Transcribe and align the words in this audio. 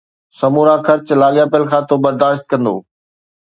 سمورا 0.39 0.75
خرچ 0.85 1.07
لاڳاپيل 1.21 1.63
کاتو 1.71 1.95
برداشت 2.05 2.43
ڪندو 2.51 2.75